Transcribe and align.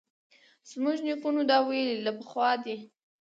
زموږ 0.69 0.97
نیکونو 1.07 1.41
دا 1.51 1.57
ویلي 1.67 1.95
له 2.05 2.11
پخوا 2.17 2.51
دي 2.63 2.77